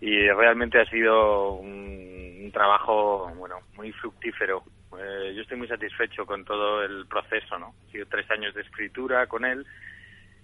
y 0.00 0.28
realmente 0.28 0.80
ha 0.80 0.84
sido 0.86 1.54
un, 1.54 2.50
trabajo, 2.52 3.32
bueno, 3.36 3.56
muy 3.76 3.92
fructífero. 3.92 4.62
Eh, 4.98 5.32
yo 5.34 5.42
estoy 5.42 5.56
muy 5.56 5.68
satisfecho 5.68 6.26
con 6.26 6.44
todo 6.44 6.82
el 6.82 7.06
proceso, 7.06 7.58
¿no? 7.58 7.74
Ha 7.88 7.92
sido 7.92 8.06
tres 8.06 8.28
años 8.30 8.54
de 8.54 8.62
escritura 8.62 9.26
con 9.28 9.44
él 9.44 9.64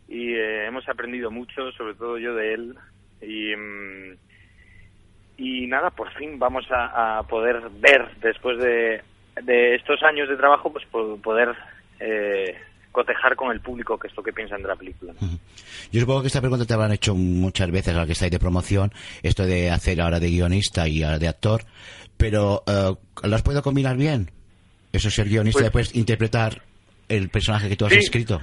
y 0.07 0.35
eh, 0.35 0.67
hemos 0.67 0.89
aprendido 0.89 1.31
mucho, 1.31 1.73
sobre 1.73 1.95
todo 1.95 2.17
yo 2.19 2.35
de 2.35 2.55
él. 2.55 2.75
Y, 3.21 3.57
mm, 3.57 4.17
y 5.39 5.67
nada, 5.67 5.91
por 5.91 6.11
fin 6.15 6.39
vamos 6.39 6.65
a, 6.71 7.19
a 7.19 7.23
poder 7.25 7.61
ver, 7.81 8.09
después 8.21 8.59
de, 8.59 9.03
de 9.43 9.75
estos 9.75 10.03
años 10.03 10.29
de 10.29 10.37
trabajo, 10.37 10.73
pues 10.73 10.85
po- 10.87 11.19
poder 11.19 11.55
eh, 12.01 12.55
cotejar 12.93 13.37
con 13.37 13.53
el 13.53 13.61
público, 13.61 13.99
que 13.99 14.09
es 14.09 14.17
lo 14.17 14.23
que 14.23 14.33
piensan 14.33 14.63
de 14.63 14.69
la 14.69 14.77
película. 14.77 15.13
Yo 15.93 16.01
supongo 16.01 16.23
que 16.23 16.29
esta 16.29 16.41
pregunta 16.41 16.65
te 16.65 16.73
habrán 16.75 16.93
hecho 16.93 17.15
muchas 17.15 17.71
veces 17.71 17.95
a 17.95 17.99
la 17.99 18.07
que 18.07 18.13
estáis 18.13 18.33
de 18.33 18.39
promoción, 18.39 18.91
esto 19.23 19.45
de 19.45 19.71
hacer 19.71 20.01
ahora 20.01 20.19
de 20.21 20.31
guionista 20.31 20.89
y 20.89 21.03
ahora 21.03 21.19
de 21.19 21.29
actor, 21.29 21.63
pero 22.17 22.63
eh, 22.67 22.95
¿lo 23.25 23.35
has 23.37 23.43
podido 23.43 23.63
combinar 23.63 23.97
bien? 23.97 24.31
Eso 24.93 25.11
ser 25.11 25.29
guionista 25.29 25.61
y 25.61 25.71
Pues- 25.71 25.89
después 25.89 25.97
interpretar 25.97 26.63
el 27.09 27.29
personaje 27.29 27.69
que 27.69 27.77
tú 27.77 27.85
has 27.87 27.93
Sí. 27.93 27.99
escrito. 27.99 28.41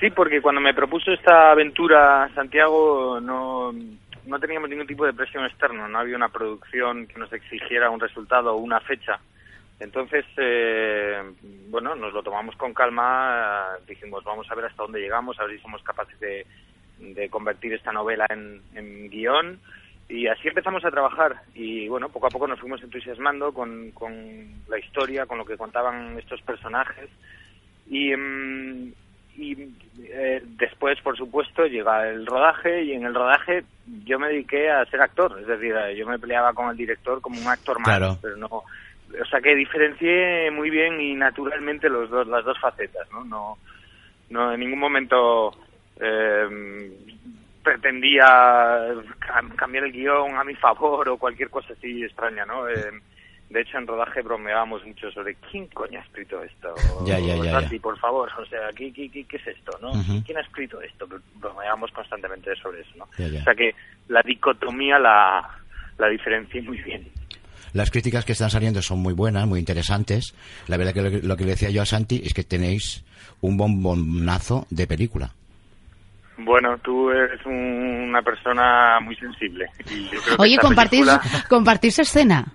Sí, 0.00 0.10
porque 0.14 0.40
cuando 0.40 0.60
me 0.60 0.72
propuso 0.74 1.10
esta 1.10 1.50
aventura 1.50 2.30
Santiago 2.32 3.18
no, 3.20 3.72
no 4.28 4.38
teníamos 4.38 4.68
ningún 4.68 4.86
tipo 4.86 5.06
de 5.06 5.12
presión 5.12 5.44
externa, 5.44 5.88
no 5.88 5.98
había 5.98 6.16
una 6.16 6.28
producción 6.28 7.06
que 7.06 7.18
nos 7.18 7.32
exigiera 7.32 7.90
un 7.90 8.00
resultado 8.00 8.54
o 8.54 8.58
una 8.58 8.80
fecha. 8.80 9.18
Entonces, 9.80 10.24
eh, 10.36 11.22
bueno, 11.70 11.94
nos 11.94 12.12
lo 12.12 12.22
tomamos 12.22 12.56
con 12.56 12.74
calma, 12.74 13.76
dijimos 13.86 14.24
vamos 14.24 14.50
a 14.50 14.54
ver 14.54 14.66
hasta 14.66 14.82
dónde 14.82 15.00
llegamos, 15.00 15.38
a 15.38 15.44
ver 15.44 15.56
si 15.56 15.62
somos 15.62 15.82
capaces 15.82 16.18
de, 16.20 16.46
de 16.98 17.30
convertir 17.30 17.72
esta 17.72 17.92
novela 17.92 18.26
en, 18.28 18.60
en 18.74 19.08
guion 19.08 19.60
y 20.08 20.26
así 20.26 20.48
empezamos 20.48 20.84
a 20.84 20.90
trabajar. 20.90 21.42
Y 21.54 21.86
bueno, 21.88 22.08
poco 22.08 22.26
a 22.26 22.30
poco 22.30 22.46
nos 22.46 22.60
fuimos 22.60 22.82
entusiasmando 22.82 23.52
con, 23.52 23.90
con 23.92 24.12
la 24.68 24.78
historia, 24.78 25.26
con 25.26 25.38
lo 25.38 25.44
que 25.44 25.56
contaban 25.58 26.18
estos 26.18 26.40
personajes. 26.42 27.08
Y, 27.86 28.14
mm, 28.16 28.92
y 29.38 29.72
eh, 30.12 30.42
después, 30.44 31.00
por 31.00 31.16
supuesto, 31.16 31.64
llega 31.66 32.08
el 32.08 32.26
rodaje 32.26 32.82
y 32.82 32.92
en 32.92 33.04
el 33.04 33.14
rodaje 33.14 33.64
yo 34.04 34.18
me 34.18 34.28
dediqué 34.28 34.68
a 34.70 34.84
ser 34.86 35.00
actor, 35.00 35.38
es 35.40 35.46
decir, 35.46 35.74
eh, 35.76 35.96
yo 35.96 36.06
me 36.06 36.18
peleaba 36.18 36.52
con 36.52 36.68
el 36.70 36.76
director 36.76 37.20
como 37.20 37.40
un 37.40 37.48
actor 37.48 37.78
más, 37.78 37.96
Claro. 37.98 38.18
pero 38.20 38.36
no, 38.36 38.46
o 38.48 39.24
sea 39.30 39.40
que 39.40 39.54
diferencié 39.54 40.50
muy 40.50 40.70
bien 40.70 41.00
y 41.00 41.14
naturalmente 41.14 41.88
los 41.88 42.10
dos, 42.10 42.26
las 42.26 42.44
dos 42.44 42.58
facetas, 42.58 43.06
¿no? 43.12 43.24
No, 43.24 43.58
no 44.30 44.52
en 44.52 44.60
ningún 44.60 44.80
momento 44.80 45.54
eh, 46.00 46.90
pretendía 47.62 48.88
cam- 49.20 49.54
cambiar 49.56 49.84
el 49.84 49.92
guion 49.92 50.36
a 50.36 50.44
mi 50.44 50.54
favor 50.56 51.08
o 51.08 51.16
cualquier 51.18 51.50
cosa 51.50 51.72
así 51.74 52.02
extraña, 52.04 52.44
¿no? 52.44 52.68
Eh, 52.68 52.90
de 53.50 53.60
hecho, 53.62 53.78
en 53.78 53.86
rodaje 53.86 54.20
bromeábamos 54.22 54.84
mucho 54.84 55.10
sobre 55.10 55.34
quién 55.50 55.66
coño 55.68 55.98
ha 55.98 56.02
escrito 56.02 56.42
esto. 56.42 56.74
Ya, 57.06 57.18
ya, 57.18 57.36
ya, 57.36 57.52
Santi, 57.60 57.76
ya. 57.76 57.82
por 57.82 57.98
favor, 57.98 58.30
o 58.38 58.44
sea, 58.46 58.68
¿qué, 58.76 58.92
qué, 58.92 59.08
qué, 59.10 59.24
qué 59.24 59.36
es 59.38 59.46
esto, 59.46 59.72
no? 59.80 59.92
Ujú. 59.92 60.22
¿Quién 60.24 60.38
ha 60.38 60.42
escrito 60.42 60.80
esto? 60.82 61.06
Bromeábamos 61.36 61.90
constantemente 61.92 62.54
sobre 62.56 62.80
eso, 62.82 62.90
¿no? 62.96 63.08
Ya, 63.18 63.26
ya. 63.28 63.40
O 63.40 63.44
sea 63.44 63.54
que 63.54 63.74
la 64.08 64.20
dicotomía 64.22 64.98
la, 64.98 65.48
la 65.98 66.08
diferencié 66.08 66.60
muy 66.62 66.78
bien. 66.82 67.08
Las 67.74 67.90
críticas 67.90 68.24
que 68.24 68.32
están 68.32 68.50
saliendo 68.50 68.80
son 68.82 68.98
muy 69.00 69.12
buenas, 69.14 69.46
muy 69.46 69.58
interesantes. 69.60 70.34
La 70.68 70.76
verdad 70.78 70.92
que 70.94 71.02
lo, 71.02 71.10
que 71.10 71.20
lo 71.22 71.36
que 71.36 71.44
le 71.44 71.50
decía 71.50 71.70
yo 71.70 71.82
a 71.82 71.86
Santi 71.86 72.22
es 72.24 72.32
que 72.34 72.42
tenéis 72.44 73.04
un 73.42 73.56
bombonazo 73.58 74.66
de 74.70 74.86
película. 74.86 75.30
Bueno, 76.38 76.78
tú 76.78 77.10
eres 77.10 77.44
un- 77.44 77.52
una 78.08 78.22
persona 78.22 79.00
muy 79.00 79.16
sensible. 79.16 79.66
Y 79.90 80.04
yo 80.04 80.20
creo 80.22 80.36
que 80.36 80.42
Oye, 80.42 80.54
esta 80.54 80.66
¿compartís, 80.66 81.00
película- 81.06 81.44
¿compartís 81.48 81.98
escena? 81.98 82.46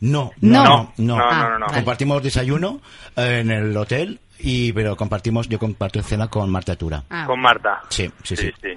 No, 0.00 0.30
No. 0.40 0.62
no, 0.64 0.92
no. 0.98 1.16
No, 1.16 1.18
Ah, 1.22 1.58
vale. 1.60 1.74
Compartimos 1.74 2.22
desayuno 2.22 2.80
eh, 3.16 3.38
en 3.40 3.50
el 3.50 3.76
hotel 3.76 4.20
y 4.38 4.72
pero 4.72 4.96
compartimos 4.96 5.48
yo 5.48 5.58
comparto 5.58 6.02
cena 6.02 6.28
con 6.28 6.50
Marta 6.50 6.76
Tura. 6.76 7.02
Ah, 7.10 7.24
Con 7.26 7.40
Marta. 7.40 7.82
Sí, 7.88 8.10
sí, 8.22 8.36
sí. 8.36 8.52
sí. 8.62 8.68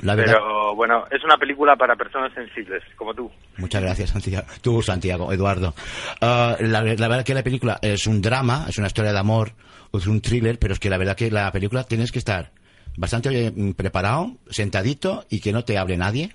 La 0.00 0.14
verdad. 0.16 0.34
Pero 0.34 0.74
bueno, 0.74 1.04
es 1.10 1.22
una 1.22 1.36
película 1.36 1.76
para 1.76 1.94
personas 1.94 2.32
sensibles, 2.34 2.82
como 2.96 3.14
tú. 3.14 3.30
Muchas 3.58 3.82
gracias, 3.82 4.10
Santiago. 4.10 4.46
Tú, 4.62 4.82
Santiago, 4.82 5.32
Eduardo. 5.32 5.74
Ah, 6.20 6.56
la, 6.58 6.82
la 6.82 7.08
verdad 7.08 7.24
que 7.24 7.34
la 7.34 7.42
película 7.44 7.78
es 7.82 8.06
un 8.08 8.20
drama, 8.20 8.66
es 8.68 8.78
una 8.78 8.88
historia 8.88 9.12
de 9.12 9.18
amor, 9.18 9.52
es 9.92 10.06
un 10.08 10.20
thriller, 10.20 10.58
pero 10.58 10.72
es 10.74 10.80
que 10.80 10.90
la 10.90 10.96
verdad 10.98 11.14
que 11.16 11.30
la 11.30 11.52
película 11.52 11.84
tienes 11.84 12.10
que 12.10 12.18
estar 12.18 12.50
bastante 12.96 13.46
eh, 13.46 13.74
preparado, 13.76 14.32
sentadito 14.50 15.24
y 15.30 15.40
que 15.40 15.52
no 15.52 15.62
te 15.64 15.78
hable 15.78 15.96
nadie, 15.96 16.34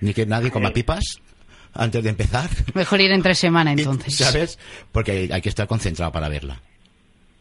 ni 0.00 0.12
que 0.12 0.26
nadie 0.26 0.50
coma 0.50 0.70
pipas 0.72 1.20
antes 1.74 2.02
de 2.04 2.10
empezar. 2.10 2.48
Mejor 2.74 3.00
ir 3.00 3.12
entre 3.12 3.34
semana 3.34 3.72
entonces. 3.76 4.16
¿Sabes? 4.16 4.58
Porque 4.92 5.12
hay, 5.12 5.30
hay 5.32 5.40
que 5.42 5.48
estar 5.48 5.66
concentrado 5.66 6.12
para 6.12 6.28
verla. 6.28 6.60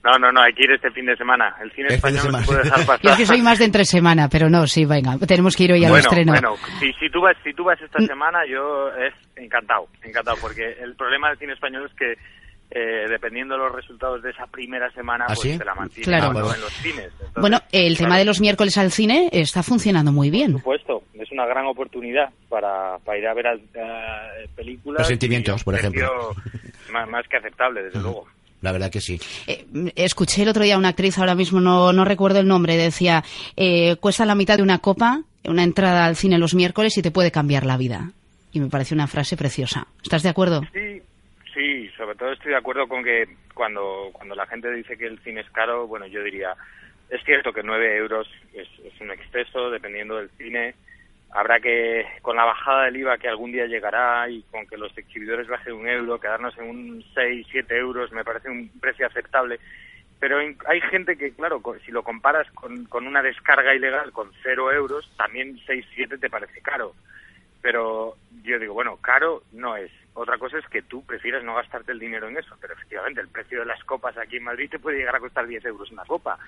No, 0.04 0.18
no, 0.20 0.32
no, 0.32 0.42
hay 0.42 0.54
que 0.54 0.64
ir 0.64 0.72
este 0.72 0.90
fin 0.92 1.06
de 1.06 1.18
semana. 1.18 1.54
El 1.62 1.70
cine 1.74 1.90
de 1.90 1.96
español 1.96 2.32
no 2.32 2.40
se 2.40 2.46
puede 2.46 2.64
dejar 2.64 2.80
pasar. 2.86 3.02
Yo 3.02 3.10
es 3.12 3.18
que 3.18 3.26
soy 3.26 3.42
más 3.42 3.60
de 3.60 3.66
entre 3.66 3.84
semana, 3.84 4.30
pero 4.30 4.50
no, 4.50 4.66
sí, 4.66 4.86
venga, 4.86 5.18
tenemos 5.18 5.54
que 5.56 5.64
ir 5.66 5.74
hoy 5.74 5.84
al 5.84 5.92
bueno, 5.92 6.08
estreno. 6.08 6.32
bueno, 6.32 6.56
si, 6.80 6.94
si 6.94 7.10
tú 7.10 7.20
vas, 7.22 7.36
si 7.44 7.54
tú 7.54 7.66
vas 7.66 7.78
Mm. 7.82 7.86
esta 7.86 8.00
semana, 8.06 8.40
yo 8.50 8.90
es 8.94 9.14
encantado, 9.36 9.88
encantado, 10.04 10.38
porque 10.40 10.78
el 10.82 10.96
problema 10.96 11.30
del 11.30 11.38
cine 11.40 11.54
español 11.54 11.90
es 11.90 11.94
que 11.98 12.14
eh, 12.70 13.08
dependiendo 13.10 13.56
de 13.56 13.62
los 13.64 13.74
resultados 13.76 14.22
de 14.22 14.30
esa 14.32 14.46
primera 14.48 14.90
semana, 14.92 15.26
¿Ah, 15.26 15.34
pues 15.34 15.40
sí? 15.40 15.58
te 15.58 15.64
la 15.66 15.74
mantienen 15.76 16.04
Claro. 16.06 16.26
Ah, 16.28 16.42
bueno. 16.42 16.54
en 16.56 16.62
los 16.62 16.74
cines. 16.74 17.06
Entonces, 17.12 17.42
Bueno, 17.42 17.60
el 17.72 17.98
tema 17.98 18.08
claro, 18.10 18.20
de 18.20 18.26
los 18.26 18.40
miércoles 18.42 18.78
al 18.78 18.92
cine 18.92 19.30
está 19.34 19.62
funcionando 19.64 20.12
muy 20.14 20.30
bien. 20.30 20.54
Por 20.54 20.62
supuesto, 20.62 21.04
es 21.07 21.07
una 21.38 21.46
gran 21.46 21.68
oportunidad 21.68 22.30
para, 22.50 22.98
para 23.06 23.18
ir 23.18 23.28
a 23.28 23.34
ver 23.34 23.46
eh, 23.46 24.48
películas. 24.56 25.02
Los 25.02 25.08
sentimientos, 25.08 25.64
por 25.64 25.76
ejemplo. 25.76 26.34
Más, 26.92 27.08
más 27.08 27.28
que 27.28 27.38
aceptable, 27.38 27.84
desde 27.84 28.00
luego. 28.02 28.28
La 28.62 28.72
verdad 28.72 28.92
que 28.92 29.02
sí. 29.02 29.20
Eh, 29.46 29.66
escuché 29.96 30.44
el 30.44 30.50
otro 30.50 30.64
día 30.64 30.76
a 30.76 30.78
una 30.80 30.90
actriz, 30.90 31.18
ahora 31.20 31.36
mismo 31.36 31.60
no, 31.60 31.94
no 31.94 32.06
recuerdo 32.06 32.40
el 32.40 32.48
nombre, 32.48 32.76
decía, 32.76 33.24
eh, 33.56 33.98
cuesta 33.98 34.26
la 34.26 34.36
mitad 34.36 34.58
de 34.58 34.64
una 34.64 34.80
copa, 34.80 35.22
una 35.46 35.64
entrada 35.64 36.06
al 36.06 36.16
cine 36.16 36.40
los 36.40 36.56
miércoles 36.56 36.98
y 36.98 37.02
te 37.02 37.12
puede 37.12 37.32
cambiar 37.32 37.66
la 37.66 37.78
vida. 37.78 38.12
Y 38.52 38.60
me 38.60 38.70
parece 38.70 38.96
una 38.96 39.08
frase 39.08 39.38
preciosa. 39.38 39.86
¿Estás 40.02 40.24
de 40.24 40.30
acuerdo? 40.30 40.62
Sí, 40.74 41.02
sí, 41.54 41.90
sobre 41.96 42.16
todo 42.16 42.32
estoy 42.32 42.52
de 42.52 42.58
acuerdo 42.58 42.88
con 42.88 43.04
que 43.04 43.26
cuando, 43.54 44.10
cuando 44.14 44.34
la 44.34 44.48
gente 44.48 44.72
dice 44.72 44.98
que 44.98 45.06
el 45.06 45.20
cine 45.20 45.42
es 45.42 45.50
caro, 45.52 45.86
bueno, 45.86 46.08
yo 46.08 46.24
diría, 46.24 46.56
es 47.10 47.24
cierto 47.26 47.54
que 47.54 47.62
9 47.62 47.98
euros 47.98 48.28
es, 48.54 48.68
es 48.84 49.00
un 49.02 49.12
exceso 49.12 49.70
dependiendo 49.70 50.16
del 50.16 50.32
cine. 50.38 50.74
Habrá 51.32 51.60
que, 51.60 52.06
con 52.22 52.36
la 52.36 52.46
bajada 52.46 52.86
del 52.86 52.98
IVA 52.98 53.18
que 53.18 53.28
algún 53.28 53.52
día 53.52 53.66
llegará 53.66 54.30
y 54.30 54.42
con 54.44 54.66
que 54.66 54.78
los 54.78 54.98
exhibidores 54.98 55.48
bajen 55.48 55.74
un 55.74 55.88
euro, 55.88 56.20
quedarnos 56.20 56.58
en 56.58 56.70
un 56.70 57.06
6, 57.14 57.48
7 57.52 57.78
euros 57.78 58.12
me 58.12 58.24
parece 58.24 58.50
un 58.50 58.70
precio 58.80 59.06
aceptable. 59.06 59.60
Pero 60.20 60.40
hay 60.40 60.82
gente 60.90 61.16
que, 61.16 61.32
claro, 61.34 61.62
si 61.86 61.92
lo 61.92 62.02
comparas 62.02 62.50
con, 62.52 62.86
con 62.86 63.06
una 63.06 63.22
descarga 63.22 63.76
ilegal 63.76 64.12
con 64.12 64.32
0 64.42 64.72
euros, 64.74 65.12
también 65.16 65.60
6, 65.68 65.86
7 65.94 66.18
te 66.18 66.30
parece 66.30 66.60
caro 66.62 66.96
pero 67.68 68.16
yo 68.46 68.58
digo, 68.60 68.74
bueno, 68.74 68.96
caro 69.02 69.44
no 69.52 69.76
es. 69.76 69.92
Otra 70.14 70.38
cosa 70.38 70.58
es 70.58 70.66
que 70.72 70.82
tú 70.84 71.04
prefieras 71.04 71.44
no 71.44 71.54
gastarte 71.54 71.92
el 71.92 72.00
dinero 72.00 72.30
en 72.30 72.38
eso, 72.38 72.56
pero 72.62 72.74
efectivamente 72.74 73.20
el 73.20 73.28
precio 73.28 73.60
de 73.60 73.66
las 73.66 73.84
copas 73.84 74.18
aquí 74.18 74.38
en 74.38 74.46
Madrid 74.46 74.70
te 74.72 74.80
puede 74.80 75.00
llegar 75.00 75.18
a 75.18 75.20
costar 75.20 75.46
10 75.46 75.66
euros 75.66 75.92
una 75.92 76.06
copa. 76.06 76.40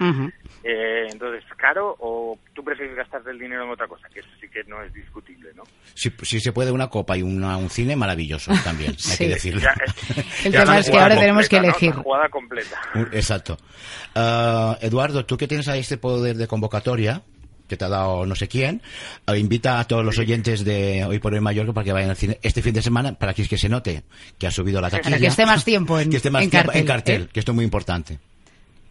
Eh, 0.63 1.07
entonces, 1.11 1.43
¿caro 1.57 1.93
o 1.99 2.39
tú 2.53 2.63
prefieres 2.63 2.95
gastarte 2.95 3.31
el 3.31 3.37
dinero 3.37 3.65
en 3.65 3.69
otra 3.71 3.85
cosa? 3.87 4.07
Que 4.13 4.21
eso 4.21 4.29
sí 4.39 4.47
que 4.47 4.63
no 4.63 4.81
es 4.81 4.93
discutible, 4.93 5.49
¿no? 5.55 5.63
Si, 5.93 6.09
si 6.23 6.39
se 6.39 6.53
puede 6.53 6.71
una 6.71 6.87
copa 6.87 7.17
y 7.17 7.21
una- 7.21 7.57
un 7.57 7.69
cine, 7.69 7.97
maravilloso 7.97 8.53
también, 8.63 8.95
hay 9.11 9.17
que 9.17 9.27
decirlo. 9.27 9.59
Ya, 9.61 9.75
es- 9.85 10.45
El 10.45 10.51
tema 10.53 10.79
es 10.79 10.89
que 10.89 10.97
ahora 10.97 11.15
tenemos 11.19 11.49
que 11.49 11.57
elegir. 11.57 11.91
Jugada 11.95 12.29
completa. 12.29 12.79
Exacto. 13.11 13.57
Ah, 14.15 14.77
Eduardo, 14.81 15.25
tú 15.25 15.35
que 15.35 15.47
tienes 15.49 15.67
ahí 15.67 15.81
este 15.81 15.97
poder 15.97 16.37
de 16.37 16.47
convocatoria, 16.47 17.21
que 17.69 17.77
te 17.77 17.85
ha 17.85 17.89
dado 17.89 18.25
no 18.25 18.35
sé 18.35 18.49
quién, 18.49 18.81
eh, 19.27 19.37
invita 19.37 19.79
a 19.79 19.87
todos 19.87 20.03
los 20.03 20.17
oyentes 20.17 20.65
de 20.65 21.05
Hoy 21.05 21.19
por 21.19 21.33
Hoy 21.33 21.39
Mallorca 21.39 21.71
para 21.71 21.85
que 21.85 21.93
vayan 21.93 22.09
al 22.09 22.17
cine 22.17 22.39
este 22.41 22.61
fin 22.61 22.73
de 22.73 22.81
semana, 22.81 23.13
para 23.13 23.33
que, 23.33 23.47
que 23.47 23.57
se 23.57 23.69
note 23.69 24.03
que 24.37 24.47
ha 24.47 24.51
subido 24.51 24.81
la 24.81 24.89
taquilla. 24.89 25.11
Para 25.11 25.19
que 25.19 25.27
esté 25.27 25.45
más 25.45 25.63
tiempo 25.63 25.99
en, 25.99 26.09
que 26.09 26.17
esté 26.17 26.31
más 26.31 26.43
en 26.43 26.49
tiempo 26.49 26.67
cartel. 26.67 26.81
en 26.81 26.87
cartel, 26.87 27.21
¿eh? 27.21 27.27
que 27.31 27.39
esto 27.39 27.51
es 27.51 27.55
muy 27.55 27.63
importante. 27.63 28.19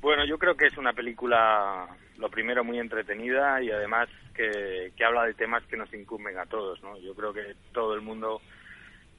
Bueno, 0.01 0.25
yo 0.25 0.39
creo 0.39 0.57
que 0.57 0.67
es 0.67 0.79
una 0.79 0.93
película, 0.93 1.87
lo 2.17 2.31
primero, 2.31 2.63
muy 2.65 2.79
entretenida 2.79 3.61
y 3.61 3.71
además 3.71 4.09
que, 4.35 4.93
que 4.97 5.05
habla 5.05 5.25
de 5.25 5.35
temas 5.35 5.65
que 5.65 5.77
nos 5.77 5.93
incumben 5.93 6.39
a 6.39 6.47
todos, 6.47 6.81
¿no? 6.83 6.97
Yo 6.99 7.15
creo 7.15 7.33
que 7.33 7.57
todo 7.73 7.95
el 7.95 8.01
mundo 8.01 8.41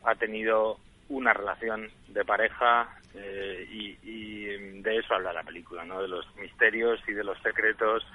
ha 0.05 0.15
tenido 0.15 0.79
una 1.09 1.33
relación 1.33 1.89
de 2.07 2.23
pareja 2.23 2.89
eh, 3.15 3.67
y, 3.69 3.97
y 4.03 4.81
de 4.81 4.97
eso 4.97 5.13
habla 5.13 5.33
la 5.33 5.43
película, 5.43 5.83
¿no? 5.83 6.01
De 6.01 6.07
los 6.07 6.25
misterios 6.37 6.99
y 7.07 7.13
de 7.13 7.23
los 7.23 7.37
secretos, 7.41 8.05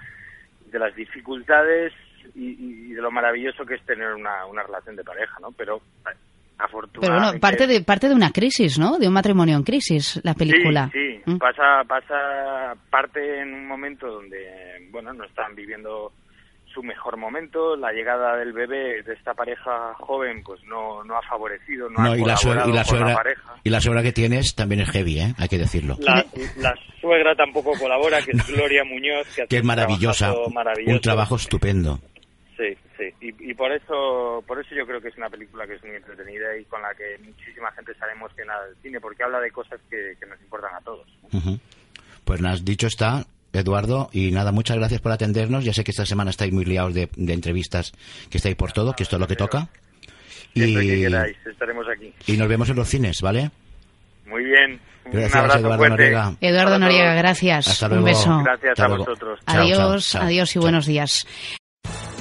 de 0.74 0.80
las 0.80 0.94
dificultades 0.96 1.92
y, 2.34 2.88
y 2.88 2.92
de 2.92 3.00
lo 3.00 3.12
maravilloso 3.12 3.64
que 3.64 3.74
es 3.74 3.82
tener 3.86 4.12
una, 4.12 4.44
una 4.46 4.64
relación 4.64 4.96
de 4.96 5.04
pareja, 5.04 5.38
¿no? 5.40 5.52
Pero 5.52 5.76
eh, 5.76 5.82
Pero 6.02 6.18
afortunadamente... 6.58 7.26
bueno, 7.26 7.40
parte 7.40 7.66
de, 7.68 7.80
parte 7.82 8.08
de 8.08 8.14
una 8.14 8.32
crisis, 8.32 8.76
¿no? 8.76 8.98
De 8.98 9.06
un 9.06 9.14
matrimonio 9.14 9.56
en 9.56 9.62
crisis, 9.62 10.20
la 10.24 10.34
película. 10.34 10.90
Sí, 10.92 11.20
sí. 11.24 11.30
¿Mm? 11.30 11.38
Pasa, 11.38 11.84
pasa 11.86 12.74
parte 12.90 13.40
en 13.40 13.54
un 13.54 13.68
momento 13.68 14.08
donde, 14.08 14.88
bueno, 14.90 15.12
no 15.12 15.24
están 15.24 15.54
viviendo 15.54 16.12
su 16.74 16.82
mejor 16.82 17.16
momento. 17.16 17.76
La 17.76 17.92
llegada 17.92 18.36
del 18.36 18.52
bebé 18.52 19.02
de 19.02 19.12
esta 19.14 19.32
pareja 19.34 19.94
joven, 20.00 20.42
pues 20.42 20.62
no, 20.64 21.04
no 21.04 21.16
ha 21.16 21.22
favorecido, 21.22 21.88
no, 21.88 22.02
No, 22.02 22.12
ha 22.12 22.18
y 22.18 22.24
la, 22.24 22.36
suegra, 22.36 22.64
colaborado 22.64 23.06
y, 23.06 23.08
la 23.08 23.14
pareja. 23.14 23.54
y 23.62 23.70
la 23.70 23.80
suegra 23.80 24.02
que 24.02 24.12
tienes 24.12 24.54
también 24.54 24.80
es 24.80 24.90
heavy, 24.90 25.20
¿eh? 25.20 25.34
hay 25.38 25.48
que 25.48 25.58
decirlo. 25.58 25.96
La, 26.00 26.24
la 26.58 26.74
suegra 27.00 27.34
tampoco 27.36 27.72
colabora, 27.78 28.20
que 28.22 28.32
es 28.32 28.46
Gloria 28.54 28.84
Muñoz, 28.84 29.26
que, 29.34 29.46
que 29.46 29.56
es 29.58 29.64
maravillosa, 29.64 30.34
un 30.34 31.00
trabajo 31.00 31.36
estupendo. 31.36 31.98
Sí, 32.56 32.76
sí. 32.96 33.04
Y, 33.20 33.50
y 33.50 33.54
por 33.54 33.72
eso 33.72 34.42
por 34.46 34.60
eso 34.60 34.74
yo 34.74 34.86
creo 34.86 35.00
que 35.00 35.08
es 35.08 35.16
una 35.16 35.28
película 35.28 35.66
que 35.66 35.74
es 35.74 35.82
muy 35.84 35.96
entretenida 35.96 36.56
y 36.56 36.64
con 36.66 36.80
la 36.82 36.94
que 36.94 37.18
muchísima 37.24 37.70
gente 37.72 37.94
sale 37.94 38.12
emocionada 38.12 38.66
del 38.66 38.76
cine, 38.76 39.00
porque 39.00 39.24
habla 39.24 39.40
de 39.40 39.50
cosas 39.50 39.80
que, 39.90 40.14
que 40.20 40.26
nos 40.26 40.40
importan 40.40 40.74
a 40.74 40.80
todos. 40.80 41.06
Ujú. 41.32 41.58
Pues 42.24 42.42
has 42.44 42.64
dicho 42.64 42.86
está, 42.86 43.24
Eduardo. 43.58 44.10
Y 44.12 44.30
nada, 44.30 44.52
muchas 44.52 44.76
gracias 44.76 45.00
por 45.00 45.12
atendernos. 45.12 45.64
Ya 45.64 45.72
sé 45.72 45.84
que 45.84 45.90
esta 45.92 46.04
semana 46.06 46.30
estáis 46.30 46.52
muy 46.52 46.64
liados 46.64 46.94
de, 46.94 47.08
de 47.16 47.32
entrevistas, 47.32 47.92
que 48.30 48.38
estáis 48.38 48.56
por 48.56 48.72
todo, 48.72 48.92
que 48.94 49.02
esto 49.02 49.16
es 49.16 49.20
lo 49.20 49.26
que 49.28 49.36
toca. 49.36 49.68
Que 50.54 50.66
Y, 50.68 51.00
queráis, 51.02 51.36
estaremos 51.50 51.86
aquí. 51.88 52.12
y 52.26 52.36
nos 52.36 52.48
vemos 52.48 52.68
en 52.68 52.76
los 52.76 52.88
cines, 52.88 53.20
¿vale? 53.20 53.50
Muy 54.26 54.44
bien. 54.44 54.80
Gracias, 55.06 55.32
un 55.34 55.38
abrazo 55.40 55.58
Eduardo 55.58 55.76
fuerte. 55.78 55.96
Noriega. 55.96 56.36
Eduardo 56.40 56.78
Noriega, 56.78 57.14
gracias. 57.14 57.68
Hasta 57.68 57.86
Un 57.86 57.90
luego. 57.92 58.06
beso. 58.06 58.38
Gracias 58.44 58.70
Hasta 58.70 58.84
a 58.84 58.88
luego. 58.88 59.04
vosotros. 59.04 59.40
Chao, 59.46 59.60
Adiós, 59.62 59.78
chao, 59.78 59.98
chao. 60.20 60.22
adiós 60.28 60.56
y 60.56 60.58
buenos 60.60 60.86
días. 60.86 61.26